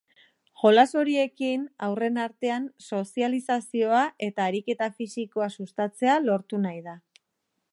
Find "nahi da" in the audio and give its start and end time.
6.65-6.97